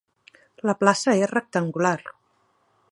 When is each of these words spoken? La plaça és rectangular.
La 0.69 0.75
plaça 0.79 1.15
és 1.25 1.29
rectangular. 1.33 1.95